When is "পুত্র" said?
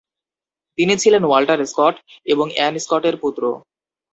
3.21-3.43